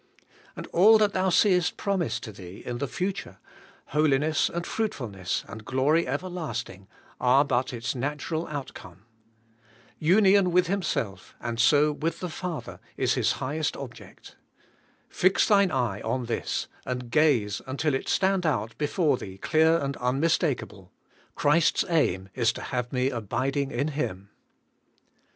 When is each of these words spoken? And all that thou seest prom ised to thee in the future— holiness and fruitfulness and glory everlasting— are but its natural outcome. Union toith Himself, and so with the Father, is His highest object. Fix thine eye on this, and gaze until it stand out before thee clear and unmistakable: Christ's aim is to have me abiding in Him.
And 0.55 0.65
all 0.73 0.97
that 0.97 1.13
thou 1.13 1.29
seest 1.29 1.77
prom 1.77 1.99
ised 1.99 2.21
to 2.21 2.31
thee 2.31 2.63
in 2.65 2.79
the 2.79 2.87
future— 2.87 3.37
holiness 3.93 4.49
and 4.49 4.65
fruitfulness 4.65 5.45
and 5.47 5.63
glory 5.63 6.07
everlasting— 6.07 6.87
are 7.19 7.45
but 7.45 7.71
its 7.71 7.93
natural 7.93 8.47
outcome. 8.47 9.05
Union 9.99 10.45
toith 10.47 10.65
Himself, 10.65 11.35
and 11.39 11.59
so 11.59 11.91
with 11.91 12.19
the 12.19 12.29
Father, 12.29 12.79
is 12.97 13.13
His 13.13 13.33
highest 13.33 13.77
object. 13.77 14.37
Fix 15.07 15.47
thine 15.47 15.69
eye 15.69 16.01
on 16.01 16.25
this, 16.25 16.67
and 16.83 17.11
gaze 17.11 17.61
until 17.67 17.93
it 17.93 18.09
stand 18.09 18.43
out 18.43 18.75
before 18.79 19.17
thee 19.17 19.37
clear 19.37 19.77
and 19.77 19.95
unmistakable: 19.97 20.91
Christ's 21.35 21.85
aim 21.87 22.29
is 22.33 22.51
to 22.53 22.61
have 22.63 22.91
me 22.91 23.11
abiding 23.11 23.69
in 23.69 23.89
Him. 23.89 24.31